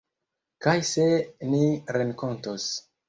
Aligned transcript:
Kaj 0.65 0.73
se 0.91 1.05
ni 1.51 1.61
renkontos. 1.99 2.67